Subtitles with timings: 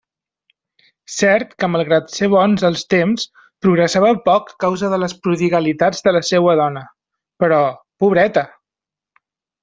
[1.15, 3.25] Cert que malgrat ser bons els temps,
[3.65, 6.83] progressava poc a causa de les prodigalitats de la seua dona;
[7.45, 7.61] però...
[8.05, 8.45] pobreta!